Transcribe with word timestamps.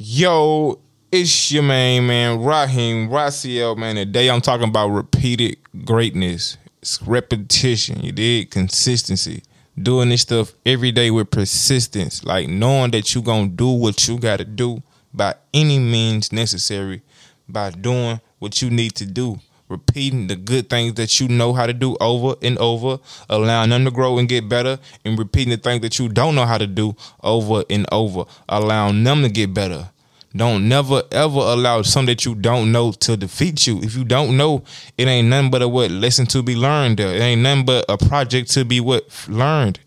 Yo, 0.00 0.78
it's 1.10 1.50
your 1.50 1.64
main 1.64 2.06
man, 2.06 2.40
Raheem 2.40 3.08
Raciel, 3.08 3.76
man. 3.76 3.96
Today 3.96 4.30
I'm 4.30 4.40
talking 4.40 4.68
about 4.68 4.90
repeated 4.90 5.56
greatness. 5.84 6.56
It's 6.80 7.02
repetition, 7.02 8.04
you 8.04 8.12
did 8.12 8.52
consistency. 8.52 9.42
Doing 9.76 10.10
this 10.10 10.20
stuff 10.22 10.54
every 10.64 10.92
day 10.92 11.10
with 11.10 11.32
persistence, 11.32 12.22
like 12.22 12.46
knowing 12.48 12.92
that 12.92 13.12
you 13.12 13.22
gonna 13.22 13.48
do 13.48 13.70
what 13.70 14.06
you 14.06 14.20
gotta 14.20 14.44
do 14.44 14.84
by 15.12 15.34
any 15.52 15.80
means 15.80 16.30
necessary, 16.30 17.02
by 17.48 17.70
doing 17.70 18.20
what 18.38 18.62
you 18.62 18.70
need 18.70 18.94
to 18.94 19.04
do. 19.04 19.40
Repeating 19.68 20.28
the 20.28 20.36
good 20.36 20.70
things 20.70 20.94
that 20.94 21.20
you 21.20 21.28
know 21.28 21.52
how 21.52 21.66
to 21.66 21.72
do 21.72 21.96
over 22.00 22.36
and 22.42 22.56
over, 22.58 22.98
allowing 23.28 23.70
them 23.70 23.84
to 23.84 23.90
grow 23.90 24.18
and 24.18 24.28
get 24.28 24.48
better, 24.48 24.78
and 25.04 25.18
repeating 25.18 25.50
the 25.50 25.56
things 25.56 25.82
that 25.82 25.98
you 25.98 26.08
don't 26.08 26.34
know 26.34 26.46
how 26.46 26.58
to 26.58 26.66
do 26.66 26.96
over 27.22 27.64
and 27.68 27.86
over, 27.92 28.24
allowing 28.48 29.04
them 29.04 29.22
to 29.22 29.28
get 29.28 29.52
better 29.52 29.90
don't 30.36 30.68
never 30.68 31.02
ever 31.10 31.38
allow 31.38 31.82
something 31.82 32.14
that 32.14 32.24
you 32.24 32.34
don't 32.34 32.70
know 32.70 32.92
to 32.92 33.16
defeat 33.16 33.66
you. 33.66 33.80
If 33.82 33.96
you 33.96 34.04
don't 34.04 34.36
know, 34.36 34.62
it 34.96 35.08
ain't 35.08 35.28
nothing 35.28 35.50
but 35.50 35.62
a 35.62 35.68
what 35.68 35.90
lesson 35.90 36.26
to 36.26 36.42
be 36.42 36.54
learned. 36.54 37.00
It 37.00 37.20
ain't 37.20 37.42
nothing 37.42 37.64
but 37.64 37.84
a 37.88 37.96
project 37.96 38.50
to 38.52 38.64
be 38.64 38.80
what 38.80 39.08
learned, 39.28 39.80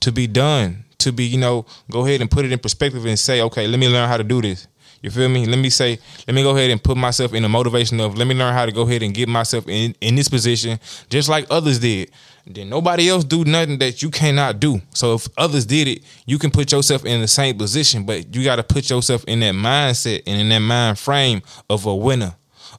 to 0.00 0.12
be 0.12 0.26
done, 0.26 0.84
to 0.98 1.12
be 1.12 1.24
you 1.24 1.38
know 1.38 1.64
go 1.90 2.04
ahead 2.04 2.20
and 2.20 2.30
put 2.30 2.44
it 2.44 2.52
in 2.52 2.58
perspective 2.58 3.04
and 3.06 3.18
say, 3.18 3.40
okay, 3.42 3.66
let 3.66 3.80
me 3.80 3.88
learn 3.88 4.08
how 4.08 4.16
to 4.16 4.24
do 4.24 4.42
this. 4.42 4.66
You 5.02 5.10
feel 5.10 5.28
me? 5.28 5.46
Let 5.46 5.58
me 5.58 5.70
say, 5.70 5.98
let 6.26 6.34
me 6.34 6.42
go 6.42 6.56
ahead 6.56 6.70
and 6.70 6.82
put 6.82 6.96
myself 6.96 7.32
in 7.32 7.42
the 7.42 7.48
motivation 7.48 8.00
of 8.00 8.16
let 8.16 8.26
me 8.26 8.34
learn 8.34 8.52
how 8.52 8.66
to 8.66 8.72
go 8.72 8.82
ahead 8.82 9.02
and 9.02 9.14
get 9.14 9.28
myself 9.28 9.68
in 9.68 9.94
in 10.00 10.16
this 10.16 10.28
position, 10.28 10.78
just 11.08 11.28
like 11.28 11.46
others 11.50 11.78
did. 11.78 12.10
Then 12.46 12.70
nobody 12.70 13.08
else 13.08 13.24
do 13.24 13.44
nothing 13.44 13.78
that 13.78 14.02
you 14.02 14.10
cannot 14.10 14.58
do. 14.58 14.80
So 14.94 15.14
if 15.14 15.28
others 15.36 15.66
did 15.66 15.86
it, 15.86 16.02
you 16.24 16.38
can 16.38 16.50
put 16.50 16.72
yourself 16.72 17.04
in 17.04 17.20
the 17.20 17.28
same 17.28 17.58
position, 17.58 18.04
but 18.04 18.34
you 18.34 18.42
got 18.42 18.56
to 18.56 18.62
put 18.62 18.88
yourself 18.88 19.22
in 19.24 19.40
that 19.40 19.54
mindset 19.54 20.22
and 20.26 20.40
in 20.40 20.48
that 20.48 20.60
mind 20.60 20.98
frame 20.98 21.42
of 21.68 21.84
a 21.84 21.94
winner 21.94 22.34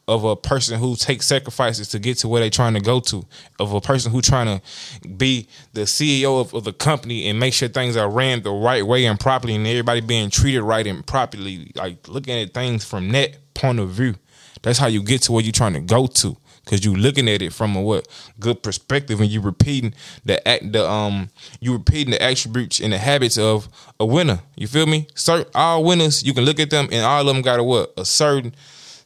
of 0.08 0.24
a 0.24 0.36
person 0.36 0.80
who 0.80 0.96
takes 0.96 1.28
sacrifices 1.28 1.88
to 1.90 2.00
get 2.00 2.18
to 2.20 2.28
where 2.28 2.42
they're 2.42 2.50
trying 2.50 2.74
to 2.74 2.80
go 2.80 3.00
to, 3.00 3.26
of 3.60 3.74
a 3.74 3.82
person 3.82 4.12
who 4.12 4.22
trying 4.22 4.60
to 4.60 5.08
be 5.08 5.48
the 5.74 5.82
CEO 5.82 6.42
of, 6.42 6.54
of, 6.54 6.64
the 6.64 6.74
company 6.74 7.28
and 7.28 7.40
make 7.40 7.54
sure 7.54 7.68
things 7.68 7.96
are 7.96 8.10
ran 8.10 8.42
the 8.44 8.52
right 8.52 8.86
way 8.86 9.06
and 9.06 9.20
properly 9.20 9.56
and 9.56 9.66
everybody 9.66 10.02
being 10.02 10.30
treated 10.30 10.62
right 10.62 10.86
and 10.88 11.06
properly, 11.06 11.72
like 11.76 12.08
looking 12.08 12.38
at 12.40 12.54
things 12.54 12.84
from 12.84 13.10
that 13.10 13.38
point 13.54 13.80
of 13.80 13.90
view. 13.90 14.16
That's 14.62 14.80
how 14.80 14.88
you 14.88 15.02
get 15.02 15.22
to 15.24 15.32
where 15.32 15.44
you're 15.44 15.52
trying 15.52 15.74
to 15.74 15.80
go 15.80 16.08
to. 16.08 16.38
Cause 16.70 16.86
you 16.86 16.96
looking 16.96 17.28
at 17.28 17.42
it 17.42 17.52
from 17.52 17.76
a 17.76 17.82
what 17.82 18.08
good 18.40 18.62
perspective 18.62 19.20
and 19.20 19.28
you 19.28 19.42
repeating 19.42 19.96
the 20.24 20.48
act 20.48 20.72
the 20.72 20.88
um 20.88 21.30
you 21.60 21.74
repeating 21.74 22.12
the 22.12 22.22
attributes 22.22 22.80
and 22.80 22.94
the 22.94 23.00
habits 23.00 23.40
of 23.40 23.68
a 24.00 24.06
winner. 24.06 24.42
You 24.56 24.68
feel 24.68 24.86
me? 24.86 25.08
Certain 25.16 25.52
all 25.56 25.84
winners, 25.84 26.22
you 26.22 26.32
can 26.32 26.46
look 26.46 26.60
at 26.60 26.70
them 26.70 26.88
and 26.92 27.04
all 27.04 27.22
of 27.22 27.26
them 27.26 27.42
got 27.42 27.60
a 27.60 27.64
what? 27.64 27.92
A 27.98 28.06
certain 28.06 28.54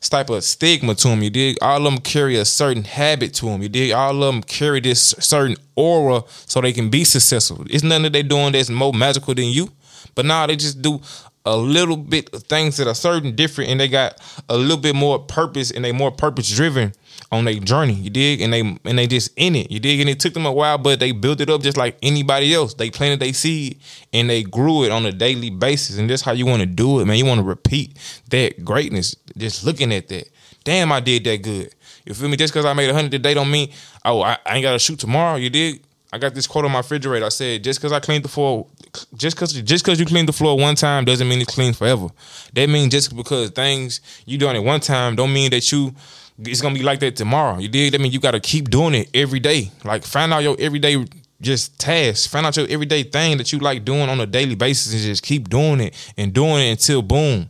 type 0.10 0.30
of 0.30 0.44
stigma 0.44 0.96
to 0.96 1.08
them. 1.08 1.24
You 1.24 1.30
dig? 1.30 1.58
All 1.62 1.78
of 1.78 1.84
them 1.84 1.98
carry 2.00 2.36
a 2.38 2.46
certain 2.46 2.84
habit 2.84 3.34
to 3.36 3.46
them. 3.48 3.62
You 3.62 3.70
dig? 3.70 3.92
All 3.92 4.24
of 4.24 4.34
them 4.34 4.44
carry 4.44 4.80
this 4.80 5.16
certain 5.20 5.56
aura 5.76 6.24
so 6.28 6.62
they 6.62 6.74
can 6.74 6.90
be 6.90 7.04
successful. 7.04 7.66
It's 7.70 7.84
nothing 7.84 8.04
that 8.04 8.14
they're 8.14 8.24
doing 8.24 8.52
that's 8.54 8.70
more 8.70 8.94
magical 8.94 9.34
than 9.34 9.46
you. 9.46 9.70
But 10.16 10.26
now 10.26 10.46
they 10.48 10.56
just 10.56 10.82
do 10.82 11.02
a 11.46 11.58
little 11.58 11.98
bit 11.98 12.34
of 12.34 12.44
things 12.44 12.78
that 12.78 12.88
are 12.88 12.96
certain 12.96 13.36
different 13.36 13.70
and 13.70 13.80
they 13.80 13.88
got 13.88 14.20
a 14.48 14.58
little 14.58 14.78
bit 14.78 14.96
more 14.96 15.20
purpose 15.20 15.72
and 15.72 15.84
they 15.84 15.92
more 15.92 16.12
purpose 16.12 16.50
driven 16.50 16.94
on 17.32 17.46
their 17.46 17.56
journey. 17.56 17.94
You 17.94 18.10
dig? 18.10 18.42
And 18.42 18.54
they 18.54 18.62
and 18.62 18.98
they 18.98 19.08
just 19.08 19.32
in 19.36 19.56
it. 19.56 19.70
You 19.70 19.80
dig? 19.80 20.00
And 20.00 20.10
it 20.10 20.20
took 20.20 20.34
them 20.34 20.46
a 20.46 20.52
while, 20.52 20.78
but 20.78 21.00
they 21.00 21.12
built 21.12 21.42
it 21.42 21.50
up 21.50 21.62
just 21.62 21.78
like 21.78 21.98
anybody 22.02 22.54
else. 22.54 22.76
They 22.76 22.90
planted 22.90 23.20
they 23.20 23.34
seed 23.34 23.80
and 24.14 24.30
they 24.30 24.44
grew 24.44 24.84
it 24.86 24.92
on 24.92 25.06
a 25.06 25.12
daily 25.12 25.50
basis. 25.50 25.98
And 25.98 26.10
that's 26.10 26.22
how 26.22 26.32
you 26.32 26.46
want 26.46 26.62
to 26.62 26.66
do 26.66 27.00
it, 27.02 27.06
man. 27.06 27.18
You 27.18 27.26
want 27.26 27.40
to 27.40 27.46
repeat 27.46 27.98
that 28.30 28.64
greatness. 28.64 29.16
Just 29.38 29.66
looking 29.66 29.94
at 29.94 30.08
that. 30.10 30.30
Damn, 30.64 30.92
I 30.94 31.02
did 31.02 31.26
that 31.26 31.42
good. 31.42 31.74
You 32.06 32.14
feel 32.14 32.30
me? 32.30 32.38
Just 32.38 32.54
because 32.54 32.66
I 32.66 32.74
made 32.74 32.90
a 32.90 32.94
hundred 32.94 33.12
today 33.12 33.34
don't 33.34 33.52
mean 33.52 33.70
oh 34.06 34.22
I, 34.22 34.38
I 34.46 34.56
ain't 34.56 34.64
gotta 34.64 34.80
shoot 34.80 35.00
tomorrow. 35.00 35.36
You 35.36 35.50
dig? 35.50 35.84
I 36.14 36.20
got 36.20 36.36
this 36.36 36.46
quote 36.46 36.64
on 36.64 36.72
my 36.72 36.78
refrigerator. 36.78 37.26
I 37.26 37.30
said, 37.30 37.64
just 37.64 37.80
because 37.80 37.92
I 37.92 38.00
cleaned 38.00 38.24
the 38.24 38.30
floor, 38.30 38.68
just 39.16 39.36
because 39.36 39.54
just 39.54 39.84
because 39.84 40.00
you 40.00 40.06
cleaned 40.06 40.28
the 40.28 40.34
floor 40.34 40.56
one 40.56 40.76
time 40.76 41.06
doesn't 41.06 41.28
mean 41.28 41.42
it's 41.42 41.56
clean 41.56 41.74
forever. 41.74 42.10
That 42.54 42.70
means 42.70 42.92
just 42.92 43.16
because 43.16 43.50
things 43.50 44.00
you 44.28 44.38
doing 44.38 44.56
it 44.56 44.64
one 44.64 44.80
time 44.80 45.16
don't 45.16 45.34
mean 45.34 45.50
that 45.50 45.72
you 45.72 45.96
it's 46.38 46.62
gonna 46.62 46.76
be 46.76 46.84
like 46.84 47.00
that 47.00 47.16
tomorrow. 47.16 47.58
You 47.58 47.68
did. 47.68 47.96
That 47.96 48.00
mean 48.00 48.12
you 48.12 48.20
got 48.20 48.32
to 48.32 48.40
keep 48.40 48.70
doing 48.70 48.94
it 48.94 49.10
every 49.16 49.40
day. 49.40 49.72
Like 49.84 50.04
find 50.04 50.32
out 50.32 50.44
your 50.44 50.56
everyday 50.60 51.04
just 51.42 51.80
task. 51.80 52.30
Find 52.30 52.46
out 52.46 52.56
your 52.58 52.68
everyday 52.70 53.02
thing 53.02 53.38
that 53.38 53.52
you 53.52 53.58
like 53.58 53.84
doing 53.84 54.08
on 54.08 54.20
a 54.22 54.28
daily 54.28 54.54
basis 54.54 54.94
and 54.94 55.02
just 55.02 55.24
keep 55.24 55.50
doing 55.50 55.80
it 55.80 56.14
and 56.16 56.32
doing 56.32 56.68
it 56.68 56.70
until 56.70 57.02
boom, 57.02 57.50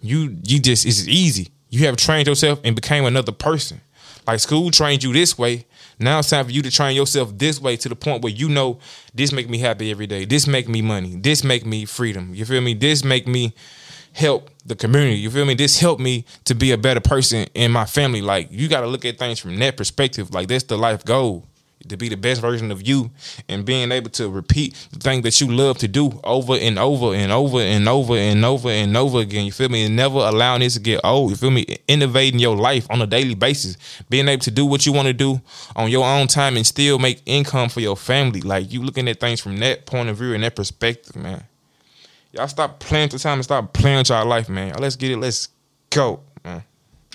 you 0.00 0.36
you 0.44 0.58
just 0.58 0.84
it's 0.84 1.06
easy. 1.06 1.52
You 1.68 1.86
have 1.86 1.96
trained 1.96 2.26
yourself 2.26 2.58
and 2.64 2.74
became 2.74 3.04
another 3.04 3.30
person. 3.30 3.80
Like 4.26 4.40
school 4.40 4.70
trained 4.70 5.02
you 5.02 5.12
this 5.12 5.36
way. 5.38 5.66
Now 5.98 6.18
it's 6.20 6.30
time 6.30 6.46
for 6.46 6.50
you 6.50 6.62
to 6.62 6.70
train 6.70 6.96
yourself 6.96 7.36
this 7.36 7.60
way 7.60 7.76
to 7.76 7.88
the 7.88 7.96
point 7.96 8.22
where 8.22 8.32
you 8.32 8.48
know 8.48 8.78
this 9.14 9.32
make 9.32 9.48
me 9.48 9.58
happy 9.58 9.90
every 9.90 10.06
day. 10.06 10.24
This 10.24 10.46
make 10.46 10.68
me 10.68 10.82
money. 10.82 11.16
This 11.16 11.44
make 11.44 11.66
me 11.66 11.84
freedom. 11.84 12.34
You 12.34 12.44
feel 12.44 12.60
me? 12.60 12.74
This 12.74 13.04
make 13.04 13.26
me 13.26 13.54
help 14.12 14.50
the 14.64 14.74
community. 14.74 15.18
You 15.18 15.30
feel 15.30 15.44
me? 15.44 15.54
This 15.54 15.78
helped 15.78 16.00
me 16.00 16.24
to 16.44 16.54
be 16.54 16.72
a 16.72 16.78
better 16.78 17.00
person 17.00 17.46
in 17.54 17.70
my 17.70 17.84
family. 17.84 18.22
Like 18.22 18.48
you 18.50 18.68
got 18.68 18.80
to 18.80 18.86
look 18.86 19.04
at 19.04 19.18
things 19.18 19.38
from 19.38 19.58
that 19.58 19.76
perspective. 19.76 20.32
Like 20.32 20.48
that's 20.48 20.64
the 20.64 20.78
life 20.78 21.04
goal 21.04 21.46
to 21.88 21.96
be 21.96 22.08
the 22.08 22.16
best 22.16 22.40
version 22.40 22.70
of 22.70 22.86
you 22.86 23.10
and 23.48 23.64
being 23.64 23.90
able 23.90 24.10
to 24.10 24.28
repeat 24.28 24.74
the 24.92 24.98
thing 24.98 25.22
that 25.22 25.40
you 25.40 25.50
love 25.50 25.78
to 25.78 25.88
do 25.88 26.20
over 26.24 26.54
and 26.54 26.78
over 26.78 27.14
and 27.14 27.32
over 27.32 27.60
and 27.60 27.88
over 27.88 28.14
and 28.14 28.44
over 28.44 28.68
and 28.68 28.96
over 28.96 29.20
again. 29.20 29.46
You 29.46 29.52
feel 29.52 29.68
me? 29.68 29.86
And 29.86 29.96
never 29.96 30.18
allowing 30.18 30.60
this 30.60 30.74
to 30.74 30.80
get 30.80 31.00
old. 31.04 31.30
You 31.30 31.36
feel 31.36 31.50
me? 31.50 31.66
Innovating 31.88 32.38
your 32.38 32.56
life 32.56 32.86
on 32.90 33.00
a 33.02 33.06
daily 33.06 33.34
basis. 33.34 33.76
Being 34.08 34.28
able 34.28 34.42
to 34.42 34.50
do 34.50 34.66
what 34.66 34.86
you 34.86 34.92
want 34.92 35.08
to 35.08 35.14
do 35.14 35.40
on 35.74 35.90
your 35.90 36.06
own 36.06 36.26
time 36.26 36.56
and 36.56 36.66
still 36.66 36.98
make 36.98 37.22
income 37.26 37.68
for 37.68 37.80
your 37.80 37.96
family. 37.96 38.40
Like 38.40 38.72
you 38.72 38.82
looking 38.82 39.08
at 39.08 39.20
things 39.20 39.40
from 39.40 39.56
that 39.58 39.86
point 39.86 40.08
of 40.08 40.18
view 40.18 40.34
and 40.34 40.44
that 40.44 40.56
perspective, 40.56 41.16
man. 41.16 41.44
Y'all 42.32 42.46
stop 42.46 42.78
playing 42.78 43.08
the 43.08 43.18
time 43.18 43.38
and 43.38 43.44
stop 43.44 43.72
playing 43.72 43.98
with 43.98 44.08
y'all 44.08 44.26
life, 44.26 44.48
man. 44.48 44.74
Let's 44.78 44.96
get 44.96 45.10
it. 45.10 45.16
Let's 45.16 45.48
go. 45.90 46.20